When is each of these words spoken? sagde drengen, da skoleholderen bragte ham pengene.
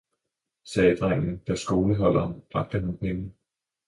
sagde 0.65 0.95
drengen, 0.95 1.37
da 1.47 1.55
skoleholderen 1.55 2.41
bragte 2.51 2.79
ham 2.79 2.97
pengene. 2.97 3.33